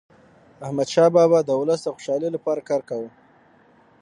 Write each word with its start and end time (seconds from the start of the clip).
احمدشاه 0.65 1.09
بابا 1.15 1.39
د 1.45 1.49
ولس 1.61 1.81
د 1.83 1.87
خوشحالیلپاره 1.95 2.61
کار 2.69 2.81
کاوه. 2.89 3.09